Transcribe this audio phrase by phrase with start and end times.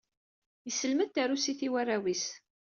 [0.67, 2.25] Yesselmed tarusit i warraw-is.